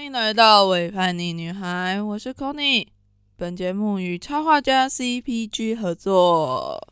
[0.00, 2.86] 欢迎来到伪叛逆女孩，我是 Conny。
[3.36, 6.88] 本节目与插画家 CPG 合作。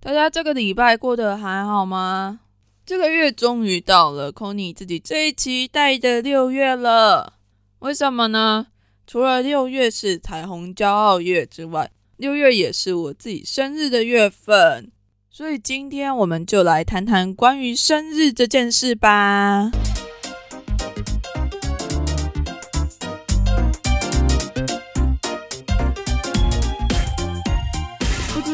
[0.00, 2.40] 大家这个礼拜过得还好吗？
[2.84, 7.34] 这个月终于到了 Conny 自己最期待的六月了。
[7.78, 8.66] 为什么呢？
[9.06, 14.90] 除了六月是彩虹骄傲月之外，六月也是我自己生日的月份。
[15.30, 19.70] 所以今天我们就来谈谈关于生日这件事吧。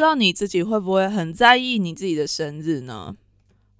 [0.02, 3.14] 知道你自己会不会很在意你自己的生日呢？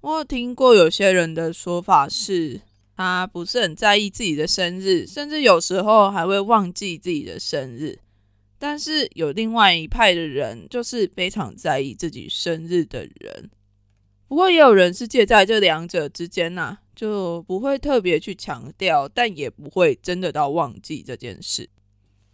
[0.03, 2.61] 我有听过有些人的说法是，
[2.97, 7.99] 他不是很在意自己的生日，甚至有时候还会忘记自己的生日。
[8.57, 13.51] 但是有另外一派的人，就是非常在意自己生日的人。
[14.29, 21.69] 不过也有人是介在这两者之间呐，就不会特别去强调，但也不会真的到忘记这件事。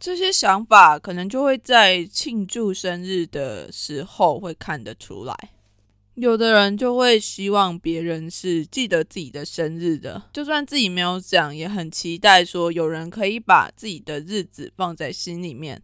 [0.00, 5.34] 这些想法可能就会在庆祝生日的时候会看得出来。
[6.14, 15.80] 有的人就会希望别人是记得自己的生日的，就算自己没有讲，也很期待说有人可以把自己的日子放在心里面。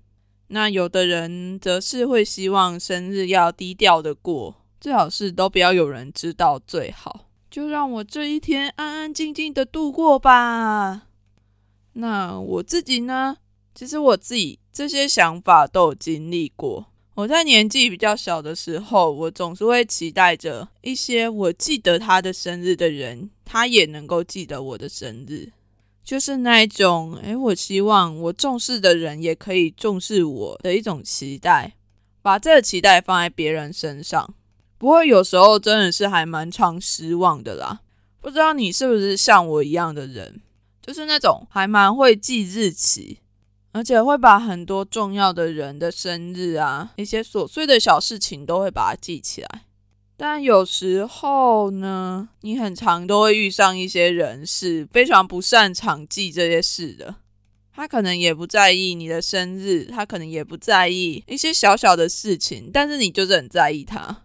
[0.48, 11.06] 那有的人则是会希望生日要低调的过，最好是都不要有人知道最好，就让我这一天安安静静的度过吧。
[11.92, 13.36] 那我自己呢？
[13.74, 16.86] 其实我自己这些想法都有经历过。
[17.16, 25.52] 我在年纪比较小的时候，我总是会期待着一些我记得他的生日的人，他也能够记得我的生日。
[26.04, 31.74] 就是那一种，诶，我希望我重视的人也可以重视我的一种期待，
[32.20, 34.34] 把这个期待放在别人身上。
[34.76, 37.80] 不过有时候真的是还蛮常失望的啦。
[38.20, 40.42] 不知道你是不是像我一样的人，
[40.84, 43.20] 就是那种还蛮会记日期，
[43.74, 49.62] 而且会把很多重要的人的生日啊，一些琐碎的小事情都会把它记起来。
[50.16, 57.16] 但有时候呢，你很常都会遇上一些人是非常不擅长记这些事的。
[57.74, 64.22] 他可能也不在意你的生日，他可能也不在意一些小小的事情，但是你就是很在意他。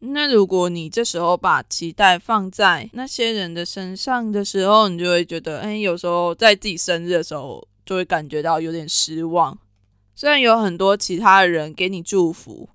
[0.00, 9.58] 那如果你这时候把期待放在那些人的身上的时候，你就会觉得，哎，有时候在自己生日的时候，就会感觉到有点失望。
[10.14, 12.68] 虽然有很多其他的人给你祝福。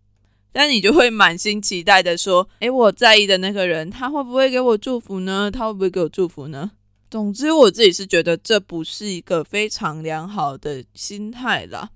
[0.51, 5.51] 但你就会满心期待的说：“诶，我在意的那个人，他会不会给我祝福呢？
[5.51, 6.71] 他会不会给我祝福呢？”
[7.11, 11.89] 总之，我自己是觉得这不是一个非常良好的心态啦。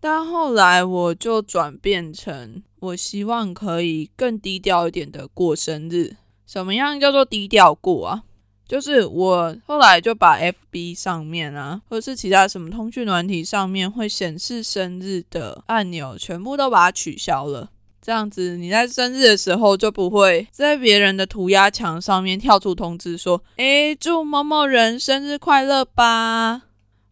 [0.00, 6.16] 但后来我就转变成，我希望可以更低调一点的过生日。
[6.46, 8.22] 什么样叫做低调过啊？
[8.68, 17.70] 就是我后来就把 FB 上面啊，或者是其他什么通讯软体上面会显示生日的按钮，全部都把它取消了。
[18.02, 26.62] 这样子，你在生日的时候就不会在别人的涂鸦墙上面跳出通知说：“诶，祝某某人生日快乐吧。”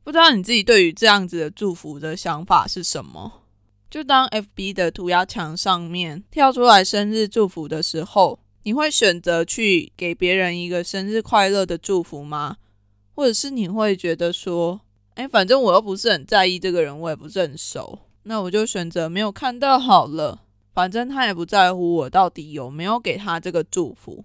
[0.04, 3.43] 不知道你自己对于这样子的祝福的想法是什么？
[3.91, 12.56] 就当 FB 的涂鸦墙上面跳出来生日祝福的时候，你会选择去给别人一个生日快乐的祝福吗？
[13.14, 14.80] 或者是你会觉得说
[15.16, 20.41] ：“诶，反正我又不是很在意这个人，我也不是很熟，那我就选择没有看到好了。”
[20.75, 24.25] 反正他也不在乎我到底有没有给他这个祝福。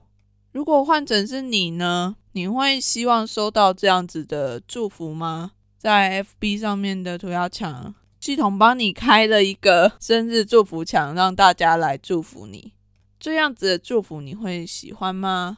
[0.51, 2.15] 如果换成是你呢？
[2.31, 5.51] 你会希望收到这样子的祝福吗？
[5.77, 12.73] 在 FB 上面的涂鸦墙，系统帮你开了一个生日祝福墙，让大家来祝福你。
[13.19, 15.57] 这样子的祝福你会喜欢吗？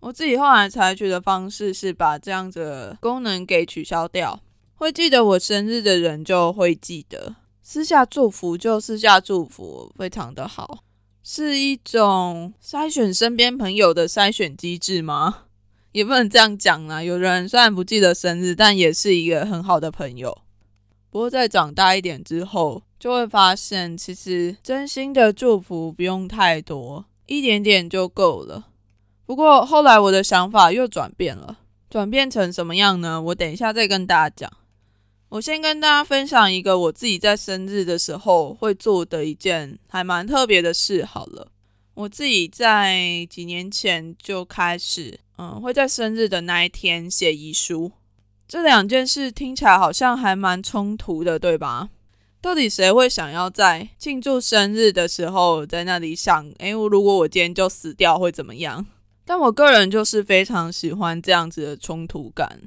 [0.00, 4.40] 我自己后来采取的方式是把这样子的功能给取消掉，
[4.74, 7.36] 会记得我生日的人就会记得。
[7.62, 10.84] 私下祝福就私下祝福，非常的好，
[11.22, 15.44] 是一种筛选身边朋友的筛选机制吗？
[15.92, 17.02] 也不能这样讲啦。
[17.02, 20.42] 有人虽然不记得生日，但也是一个很好的朋友。
[21.10, 28.66] 不过在长大一点之后，就会发现其实真心的祝福不用太多，一点点就够了。
[29.24, 33.22] 不过后来我的想法又转变了，转变成什么样呢？
[33.22, 34.52] 我等一下再跟大家讲。
[35.30, 41.02] 我先跟大家分享一个我自己在生日的时候会做的一件还蛮特别的事。
[41.04, 41.48] 好了，
[41.94, 47.92] 我自己在几年前就开始，嗯，会在生日的那一天写遗书。
[48.46, 51.88] 这两件事听起来好像还蛮冲突的，对吧？
[52.42, 58.86] 到底谁会想要在庆祝生日的时候在那里想，诶，如果我今天就死掉会怎么样？
[59.26, 62.62] 但我个人就是非常喜欢这样子的冲突感。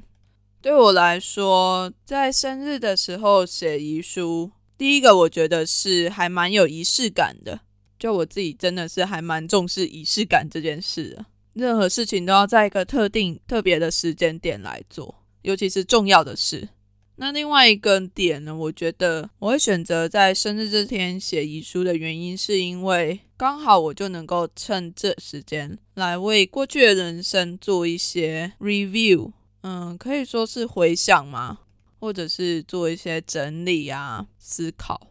[0.62, 7.60] 对我来说，在生日的时候写遗书，第一个我觉得是还蛮有仪式感的。
[7.98, 16.68] 就我自己真的是还蛮重视仪式感这件事的，任何事情都要在一个特定特别的时间点来做，尤其是重要的事。
[17.16, 29.32] 那另外一个点呢，我觉得我会选择在生日这天写遗书的原因，是因为刚好我就能够趁这时间来为过去的人生做一些 review，
[29.62, 31.60] 嗯，可以说是回想嘛，
[32.00, 35.08] 或者是做一些整理啊，思考。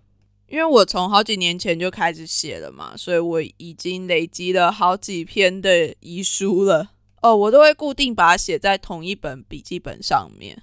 [0.49, 6.91] 因为我从好几年前就开始写了嘛，所以我已经累积了好几篇的遗书了。
[7.21, 10.61] 哦，我都会固定把它写在同一本笔记本上面。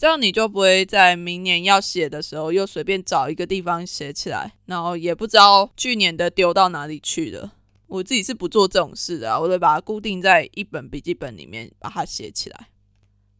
[0.00, 7.52] 这样你就不会在明年要写的时候又随便找一个地方写起来，然后也不知道去年的丢到哪里去了。
[7.86, 12.68] 我自己是不做这种事的，我会把它固定在一本笔记本里面，把它写起来。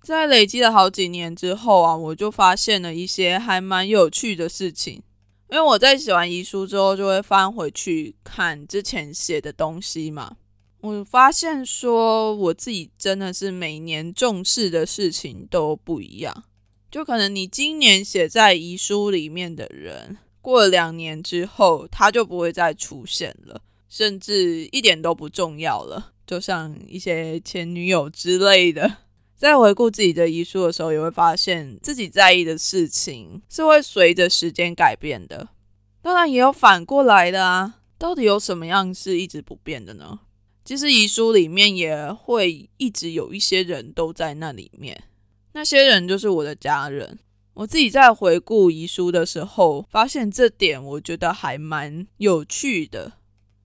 [0.02, 5.02] 在累积了好几年之后啊，我就发现了一些还蛮有趣的事情。
[5.50, 10.36] 因为我在写完遗书之后，就会翻回去看之前写的东西嘛。
[10.82, 16.44] 我发现说，我自己真的是每年重视的事情都不一样。
[16.90, 26.12] 就可能你今年写在遗书里面的人，过了两年之后，他就不会再出现了，甚至一点都不重要了。
[26.26, 28.98] 就像一些前女友之类的，
[29.37, 35.48] 在回顾自己的遗书的时候，也会发现自己在意的事情是会随着时间改变的。
[36.02, 37.76] 当然，也有反过来的啊。
[37.98, 40.20] 到底有什么样是一直不变的呢？
[40.64, 45.04] 其实遗书里面也会一直有一些人都在那里面。
[45.52, 47.19] 那些人就是我的家人。
[47.55, 53.12] 我自己在回顾遗书的时候，发现这点我觉得还蛮有趣的。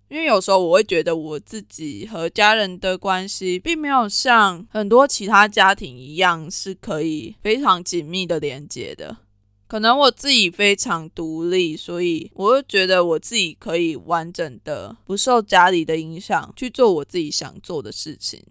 [0.08, 9.18] 因为有时候我会觉得我自己和家人的关系，并没有像很多其他家庭一样是可以非常紧密的连接的。
[9.68, 18.44] 可能我自己非常独立，所以我会觉得我自己可以完整的不受家里的影响去做我自己想做的事情。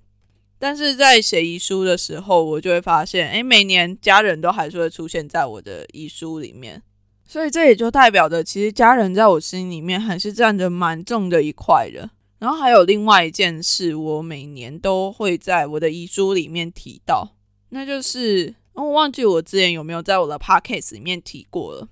[0.64, 6.82] 但是在写遗书的时候，我就会发现，哎，每年家人都还是会出现在我的遗书里面，
[7.28, 12.08] 所以这也就代表着，其实家人在我心里面还是占着蛮重的一块的。
[12.38, 17.34] 然后还有另外一件事，我每年都会在我的遗书里面提到，
[17.68, 21.88] 那就是我忘记我之前有没有在我的 podcast 里面提过了，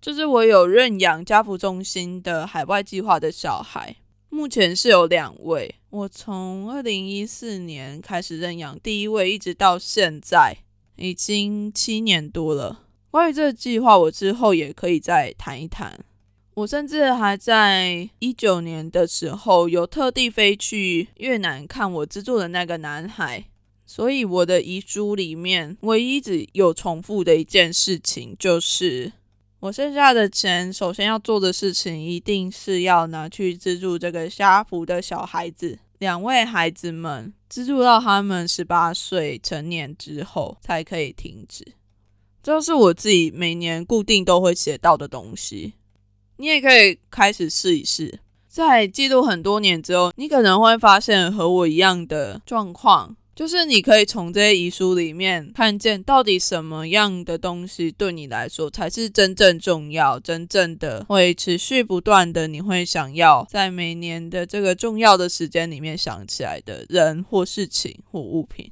[0.00, 3.96] 就是我有认养家福中心的海外计划的小孩。
[4.34, 10.56] 目前是有两位，我从二零一四年开始认养第一位，一直到现在
[10.96, 12.80] 已经七年多了。
[13.12, 16.04] 关于这个计划，我之后也可以再谈一谈。
[16.54, 23.44] 我甚至还在一九年的时候有特地飞去越南看我资助的那个男孩，
[23.86, 29.12] 所以我的遗书里面唯一只有重复的一件事情就是。
[29.64, 41.64] 我剩下的钱，首先要做的事情，一定是要拿去资助这个虾福的小孩子，两位孩子们，资助到他们十八岁成年之后才可以停止。
[42.42, 45.72] 这是我自己每年固定都会写到的东西。
[46.36, 53.16] 你也可以开始试一试，在记录很多年之后，你可能会发现和我一样的状况。
[53.34, 68.70] 就是你可以从这些遗书里面看见，到底什么样的东西对你来说才是真正重要、真正的会持续不断的，你会想要在每年的这个重要的时间里面想起来的人或事情或物品。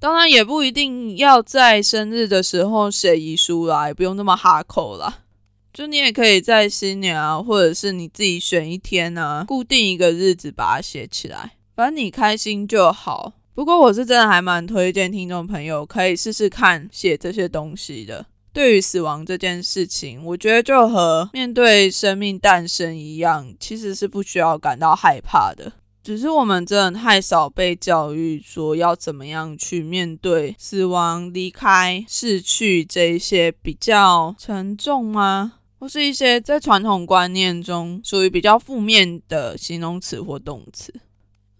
[0.00, 5.24] 当然，也不一定要在生日的时候写遗书啦，也不用那么哈口啦。
[5.72, 13.34] 就你也可以在新年啊，或者是你自己选一天啊，固定一个日子把它写起来，反正你开心就好。
[13.56, 18.26] 不过我是真的还蛮推荐听众朋友可以试试看写这些东西的。
[18.52, 25.72] 对于死亡这件事情，我觉得就和面对生命诞生一样，其实是不需要感到害怕的。
[26.02, 35.54] 只是我们真的太少被教育说要怎么样去面对死亡、离开、逝去这一些比较沉重吗？
[35.78, 40.92] 或是一些在传统观念中属于比较负面的形容词或动词。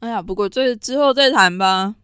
[0.01, 1.97] 哎呀，不过这之后再谈吧。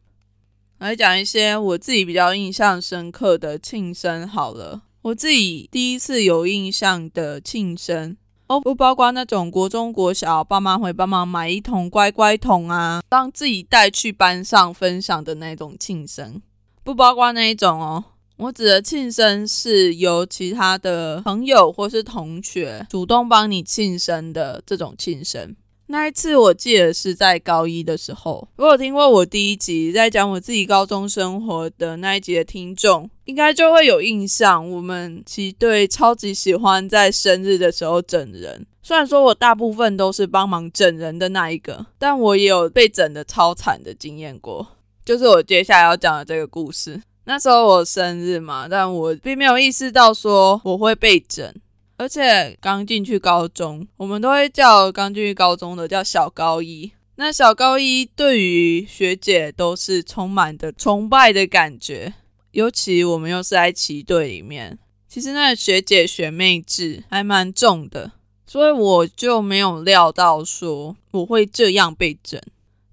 [0.79, 4.83] 来讲一些我自己比较印象深刻的庆生好了。
[5.03, 8.17] 我自己第一次有印象的庆生，
[8.49, 16.41] 哦，不包括那种国中国小爸妈会帮忙买一桶乖乖桶啊，让自己带去班上分享的那种庆生，
[16.83, 18.05] 不包括那一种哦。
[18.39, 25.55] 我指的庆生是由其他的朋友或是同学主动帮你庆生的这种庆生。
[25.93, 34.71] 那一次我记得是在高一的时候，如果听过我第一集在讲我自己高中生活的那一集的听众，应该就会有印象。
[34.71, 44.67] 我们其队超级喜欢在生日的时候整人，虽然说我大部分都是帮忙整人的那一个，但我也有被整的超惨的经验过，
[45.05, 47.03] 就是我接下来要讲的这个故事。
[47.27, 51.55] 那时候我生日嘛，但我并没有意识到说我会被整。
[51.97, 56.93] 而且刚进去高中，我们都会叫刚进去高中的叫小高一。
[57.17, 62.15] 那小高一对于学姐都是充满的崇拜的感觉，
[62.53, 68.13] 尤其我们又是在旗队里面，其实那学姐学妹制还蛮重的，
[68.47, 72.41] 所以我就没有料到说我会这样被整。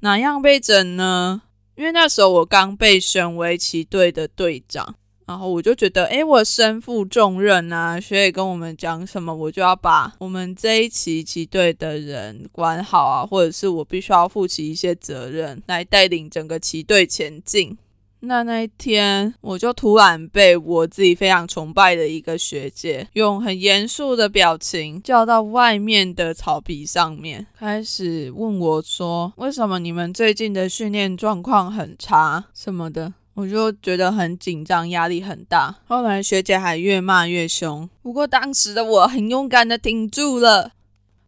[0.01, 1.41] 哪样被整呢？
[1.75, 4.95] 因为那时候我刚被选为旗队的队长。
[5.29, 17.77] 然后我就觉得，哎，我身负重任啊，学姐跟我们讲什么，我就要把我们这一期旗队的人管好啊，或者是我必须要负起一些责任来带领整个旗队前进。
[18.21, 35.73] 那那一天，我就突然被我自己非常崇拜的一个学姐，用很严肃的表情叫到外面的草皮上面，开始问我说：“为什么你们最近的训练状况很差什么的？”我就觉得很紧张，压力很大。
[35.87, 40.73] 后来学姐还越骂越凶，不过当时的我很勇敢的挺住了。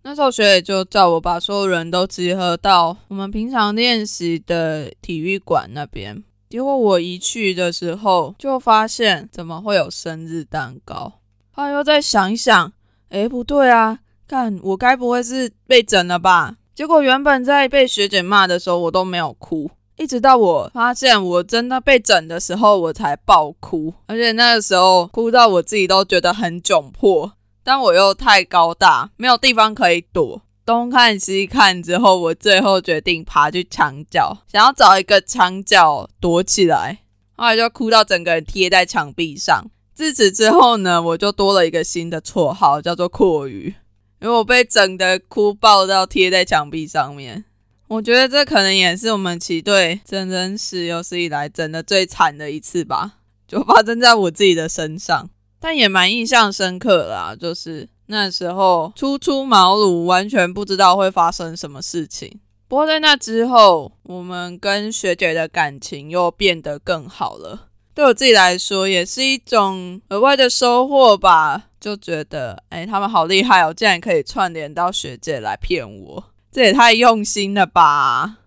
[0.03, 6.22] 那时候学姐就叫我把所有人都集合到我们平常练习的体育馆那边。
[6.50, 11.13] 结果我一去的时候，就发现怎么会有生日蛋糕？
[11.51, 12.74] 后来又再想一想，
[13.08, 16.58] 哎，不对啊，看我该不会是被整了吧？
[16.75, 19.72] 结果原本在被学姐骂的时候，我都没有哭。
[20.01, 27.34] 一直到我发现我真的被整的时候，我才爆哭，而且那个时候哭到我自己都觉得很窘迫。
[27.63, 37.01] 但我又太高大，没有地方可以躲，东看西看之后，我最后决定爬去墙角，想要找一个墙角躲起来。
[37.36, 39.70] 后来就哭到整个人贴在墙壁上。
[39.93, 43.75] 自此之后呢，我就多了一个新的绰号，叫做“阔鱼”，
[44.20, 47.46] 因为我被整的哭爆到贴在墙壁上面。
[47.92, 55.30] 我觉得这可能也是我们旗队整人史有史以来整的最惨的一次吧，就发生在我自己的身上，
[55.60, 57.36] 但也蛮印象深刻啦。
[57.38, 62.40] 就是那时候初出茅庐，完全不知道会发生什么事情。
[62.70, 67.68] 不过在那之后，我们跟学姐的感情又变得更好了。
[67.94, 71.64] 对我自己来说，也是一种额外的收获吧。
[71.82, 76.24] 就觉得，哎，他们好厉害哦，竟然可以串联到学姐来骗我。
[76.51, 78.39] 这也太用心了吧！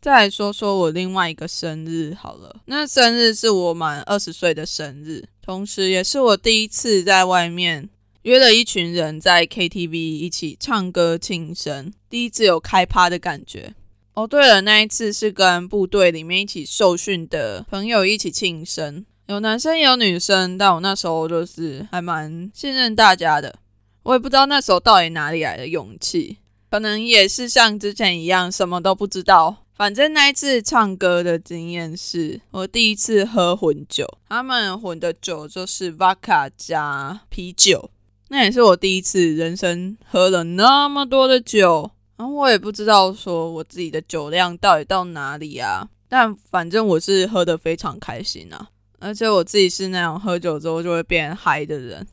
[0.00, 7.88] 再来说说我另外一个生日好了，那生日是我满二十岁的生日，同时也是我第一次在外面
[8.24, 13.74] 约了一群人在 KTV 一起唱歌庆生，第一次有开趴的感觉。
[14.12, 23.58] 哦，对了，那一次是跟部队里面一起受训的朋友一起庆生，有男生有女生，但我那时候就是还蛮信任大家的，
[24.02, 26.36] 我也不知道那时候到底哪里来的勇气。
[26.74, 29.58] 可能也是像之前一样，什么都不知道。
[29.76, 37.88] 反正那一次唱歌的经验是我第一次喝混酒，他们混的酒就是 vodka 加啤酒，
[38.26, 41.88] 那也是我第一次人生喝了那么多的酒。
[42.16, 52.04] 然后我也不知道说我自己的酒量到底到哪里啊，但反正我是喝的非常开心啊，而且我自己是那种喝酒之后就会变嗨的人。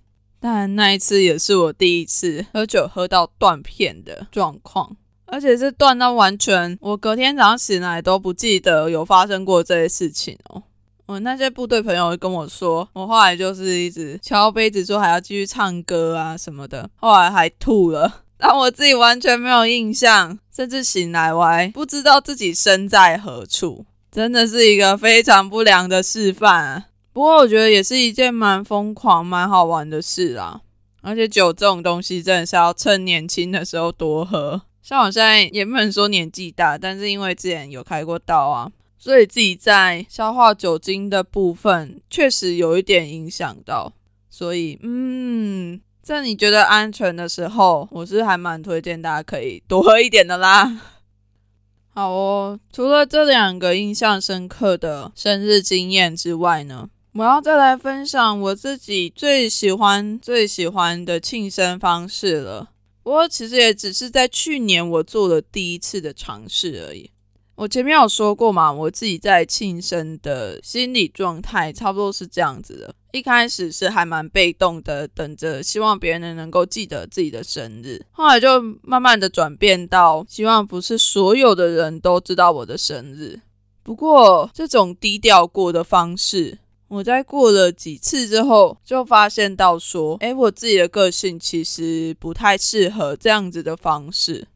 [0.41, 10.63] 但那一次也是我第一次喝酒喝到断片的状况，而且是断到完全，我隔天早上醒来都不记得有发生过这些事情哦。
[11.05, 26.85] 我那些部队朋友跟我说，我后来就是一直敲杯子说还要继续唱歌啊什么的，后来还吐了， 但我自己完全没有印象，甚至醒来我还不知道自己身在何处，真的是一个非常不良的示范。
[27.13, 30.61] 不过我觉得也是一件蛮疯狂、蛮好玩的事啦。
[31.01, 34.61] 而且酒这种东西真的是要趁年轻的时候多喝。
[34.81, 43.93] 像我现在也不能说年纪大，但是因为之前有开过刀啊，所以自己在消化酒精的部分确实有一点影响到。
[44.29, 50.81] 所以，嗯，在你觉得安全的时候，我是还蛮推荐大家可以多喝一点的啦。
[51.93, 56.89] 好哦，除了这两个印象深刻的生日经验之外呢？
[57.13, 62.69] 我要再来分享我自己最喜欢、最喜欢的庆生方式了。
[63.03, 67.11] 不过其实也只是在去年我做了第一次的尝试而已。
[67.55, 78.05] 我前面有说过嘛，我自己在庆生的心理状态差不多是这样子的：一开始是还蛮被动的，等着希望别人能够记得自己的生日。
[78.11, 83.41] 后来就慢慢的转变到希望不是所有的人都知道我的生日。
[83.83, 86.59] 不过这种低调过的方式，
[86.91, 94.49] 我在过了几次之后，就发现到说，诶，我自己的个性其实不太适合这样子的方式。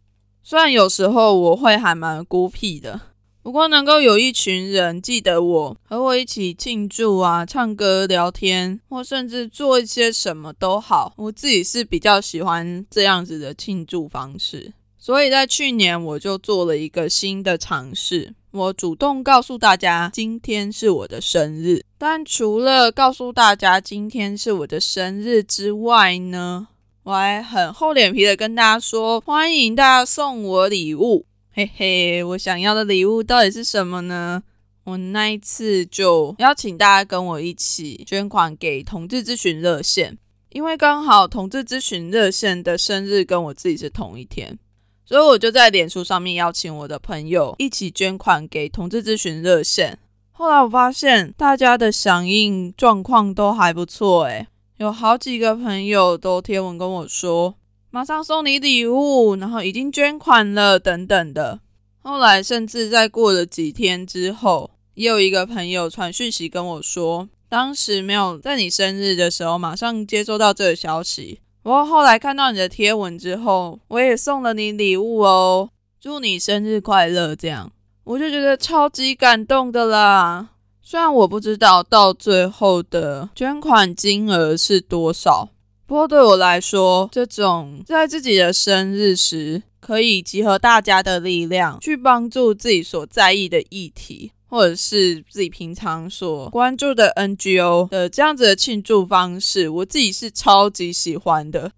[0.44, 3.00] 虽然有时候我会还蛮孤僻的。
[3.42, 14.74] 不过能够有一群人记得我，和我一起庆祝啊、唱歌、聊天，或甚至做一些什么都好，我自己是比较喜欢这样子的庆祝方式。
[14.98, 21.84] 所以在去年我就做了一个新的尝试，我主动告诉大家今天是我的生日。
[21.98, 26.68] 但除了告诉大家今天是我的生日之外呢，
[27.04, 31.26] 我还很厚脸皮的跟大家说，欢迎大家送我礼物。
[31.52, 34.44] 嘿嘿，我想要的礼物到底是什么呢？
[34.86, 40.18] 我那一次就邀请大家跟我一起捐款给同志咨询热线，
[40.52, 44.60] 因为刚好同志咨询热线的生日跟我自己是同一天，
[45.06, 50.00] 所以我就在脸书上面邀请我的朋友一起捐款给同志咨询热线。
[50.32, 54.48] 后来我发现大家的响应状况都还不错，诶，
[54.78, 57.56] 有好几个朋友都贴文跟我说。
[57.92, 61.62] 马上送你礼物，然后已经捐款了，等等的。
[62.02, 71.40] 后来甚至在过了几天之后，也有一个朋友传讯息跟我说，当时没有在你生日的时候马上接收到这个消息。
[71.66, 77.36] 不过后来看到你的贴文之后，我也送了你礼物哦，祝你生日快乐。
[77.36, 77.72] 这样
[78.04, 80.50] 我就觉得超级感动的啦。
[80.84, 85.50] 虽然我不知道到最后的捐款金额是多少。
[85.88, 101.72] 不过对我来说，这种在自己的生日时可以集合大家的力量，去帮助自己所在意的议题，或者是自己平常所关注的 NGO 的这样子的庆祝方式，我自己是超级喜欢的。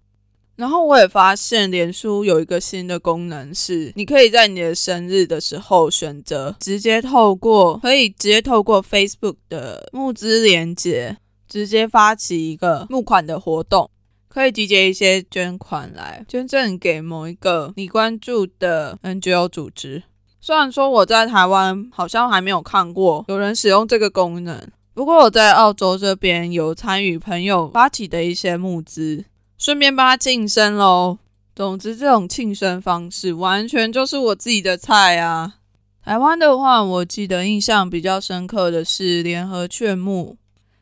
[0.56, 11.16] 然后我也发现，脸书有一个新的功能，是你可以在你的生日的时候选择直接透过，可以直接透过 Facebook 的募资连接，
[11.48, 13.88] 直接发起一个募款的活动。
[14.28, 20.02] 可以集结一些捐款来捐赠给某一个你关注的 NGO 组织。
[20.48, 24.58] 虽然说我在台湾好像还没有看过有人使用这个功能，
[24.94, 29.26] 不过我在澳洲这边有参与朋友发起的一些募资，
[29.58, 31.18] 顺便帮他庆生喽。
[31.54, 35.56] 总之，这种庆生方式完全就是我自己的菜啊。
[36.02, 40.38] 台湾的话，我记得印象比较深刻的是联合劝募，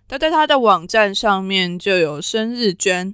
[0.07, 3.13] 他在他的网站上面就有生日捐。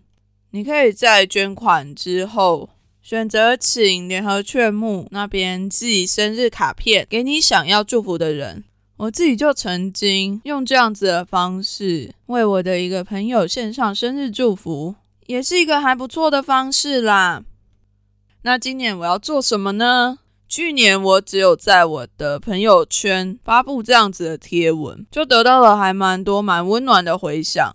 [0.51, 2.69] 你可以在捐款之后
[3.03, 8.62] 选择请联合劝募那边寄生日卡片给你想要祝福的人。
[8.99, 14.95] 我自己就曾经用这样子的方式为我的一个朋友献上生日祝福，
[15.27, 17.43] 也是一个还不错的方式啦。
[18.43, 20.21] 那今年我要做什么呢？
[20.49, 27.73] 去年我只有在我的朋友圈发布这样子的贴文，就得到了还蛮多蛮温暖的回响。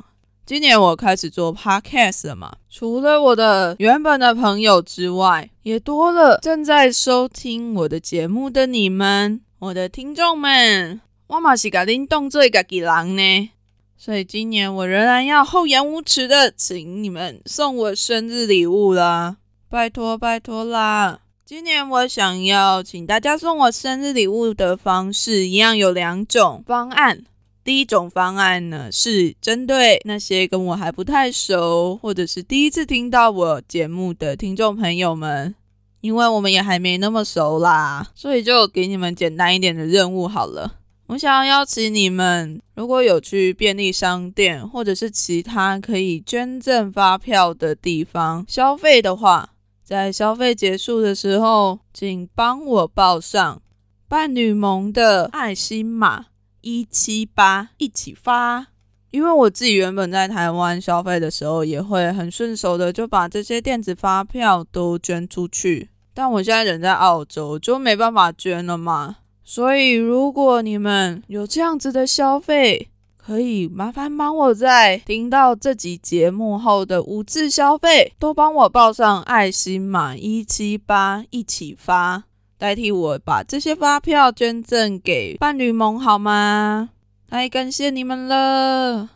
[0.48, 11.02] 今年我开始做 podcast 了嘛，除了我的原本的朋友之外，也多了正在收听我的节目的你们，我的听众们。
[11.28, 13.50] 我嘛是甲恁当做家己人呢，
[13.98, 19.36] 所以今年我仍然要厚颜无耻的请你们送我生日礼物啦，
[19.70, 21.20] 拜托拜托啦！
[21.46, 27.26] 今年我想要请大家送我生日礼物的方式，一样有两种方案。
[27.68, 35.54] 第一种方案呢，是针对那些跟我还不太熟，或者是第一次听到我节目的听众朋友们，
[36.00, 40.76] 因为我们也还没那么熟啦，所以就给你们简单一点的任务好了。
[41.08, 49.50] 我想要邀请你们，如果有去便利商店或者是其他可以捐赠发票的地方消费的话，
[49.84, 53.62] 在消费结束的时候，请帮我报上
[54.08, 56.28] 伴侣盟的爱心码。
[56.68, 58.68] 一七八一起发，
[59.12, 65.88] 因为我自己原本在台湾消费的时候，也会很顺手的就把这些电子发票都捐出去。
[66.14, 69.16] 但我现在人在澳洲，就没办法捐了嘛。
[69.46, 82.26] 所以如果你们有这样子的消费，可以麻烦帮我在听到这集节目后的五次消费，都帮我报上爱心码一七八一起发。
[82.58, 86.89] 代替我把这些发票捐赠给伴侣盟好吗？
[87.30, 89.10] 太感谢你们了。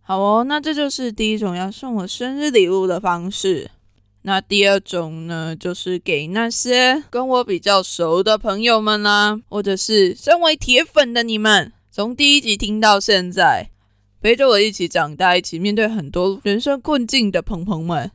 [0.00, 3.70] 好哦，那这就是第一种要送我生日礼物的方式。
[4.22, 13.70] 那第二种呢，就是给那些跟我比较熟的朋友们啦，或者是身为铁粉的你们，从第一集听到现在，
[14.22, 18.10] 陪着我一起长大，一起面对很多人生困境的朋朋们。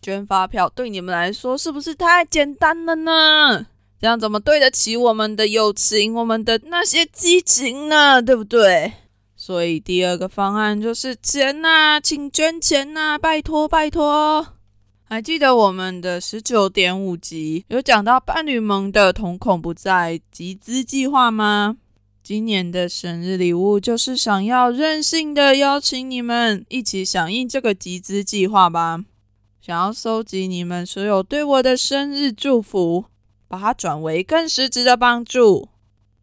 [0.00, 3.66] 捐发票对你们来说是不是太简单了呢？
[4.00, 8.22] 这样怎么对得起我们的友情，我们的那些激情呢？
[8.22, 8.92] 对不对？
[9.34, 14.46] 所以第二个方案就是钱呐，请捐钱呐，拜托拜托！
[15.04, 21.76] 还记得我们的十九点五集有讲到伴侣盟的瞳孔不在集资计划吗？
[22.22, 29.02] 今年的生日礼物就是想要任性的邀请你们一起响应这个集资计划吧。
[29.62, 33.06] 想要收集你们所有对我的生日祝福，
[33.48, 35.70] 把它转为更实质的帮助。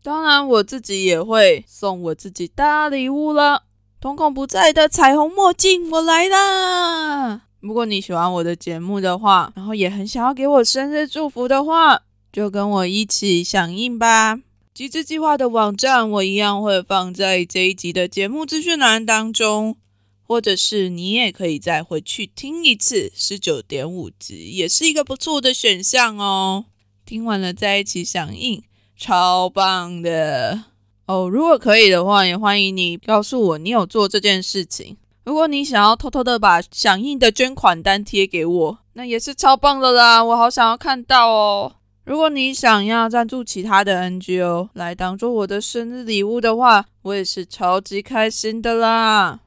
[0.01, 3.63] 当然，我自己也会送我自己大礼物了。
[3.99, 7.41] 瞳孔不在的彩虹墨镜，我来啦！
[7.59, 14.39] 如果你喜欢我的节目的话，然后也很想要给我生日祝福的话，就跟我一起响应吧。
[14.75, 19.77] 集资计划的网站我一样会放在这一集的节目资讯栏当中，
[20.21, 26.65] 或者是你也可以再回去听一次十九点五集，也是一个不错的选项哦。
[27.05, 28.63] 听完了再一起响应。
[28.97, 30.57] 超棒的
[31.05, 31.27] 哦！
[31.29, 34.95] 如果可以的话，也欢迎你告诉我你有做这件事情。
[35.25, 40.23] 如果你想要偷偷的把响应的捐款单贴给我，那也是超棒的啦！
[40.23, 41.73] 我好想要看到哦。
[42.05, 49.41] 如果你想要赞助其他的 NGO 来当做我的生日礼物的话，我也是超级开心的啦。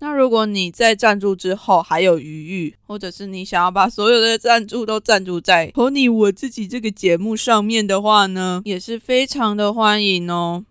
[0.00, 10.64] 那如果你在赞助之后还有余裕，或者是你想要把所有的赞助都赞助在 Pony 我自己这个节目上面的话呢，也是非常的欢迎哦。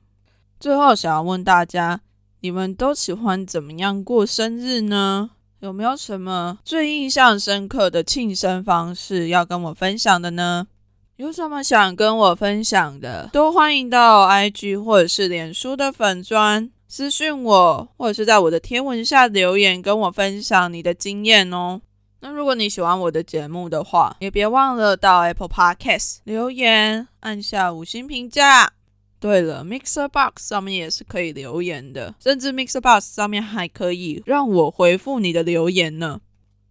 [0.59, 2.01] 最后想要问大家，
[2.41, 5.31] 你们都喜欢怎么样过生日呢？
[5.62, 10.67] 有没有什么最印象深刻的庆生方式要跟我分享的呢？
[11.15, 16.69] 有什么想跟我分享的，都欢迎到 IG 或者是脸书的粉砖。
[16.95, 21.82] 私讯我，或者是在我的天文下留言，跟我分享你的经验哦。
[22.19, 28.73] 那如果你喜欢我的节目的话，也别忘了到 Apple Podcast 留言，按下五星评价。
[29.19, 36.21] 对了，Mixer Box 上面也是可以留言的，甚至 Mixer Box 上面还可以让我回复你的留言呢。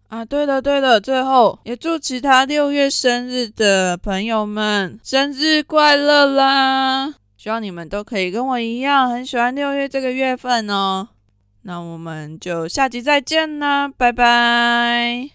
[0.07, 7.15] 啊，对了对了，最后也祝其他六月生日的朋友们生日快乐啦！
[7.43, 11.09] 希望你们都可以跟我一样很喜欢六月这个月份哦。
[11.63, 15.29] 那我们就下集再见啦，拜拜。